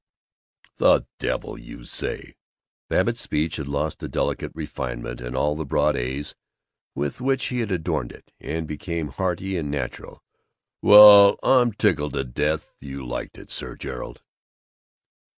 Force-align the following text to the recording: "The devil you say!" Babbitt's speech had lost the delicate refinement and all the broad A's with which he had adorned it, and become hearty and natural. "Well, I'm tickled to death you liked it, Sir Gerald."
"The 0.77 1.05
devil 1.19 1.59
you 1.59 1.83
say!" 1.83 2.33
Babbitt's 2.89 3.21
speech 3.21 3.57
had 3.57 3.67
lost 3.67 3.99
the 3.99 4.07
delicate 4.09 4.51
refinement 4.55 5.21
and 5.21 5.35
all 5.35 5.55
the 5.55 5.63
broad 5.63 5.95
A's 5.95 6.33
with 6.95 7.21
which 7.21 7.49
he 7.49 7.59
had 7.59 7.71
adorned 7.71 8.11
it, 8.11 8.31
and 8.39 8.65
become 8.67 9.09
hearty 9.09 9.57
and 9.57 9.69
natural. 9.69 10.23
"Well, 10.81 11.37
I'm 11.43 11.71
tickled 11.71 12.13
to 12.13 12.23
death 12.23 12.73
you 12.79 13.05
liked 13.05 13.37
it, 13.37 13.51
Sir 13.51 13.75
Gerald." 13.75 14.23